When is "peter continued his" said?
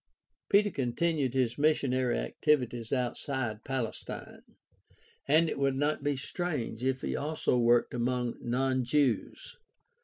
0.49-1.59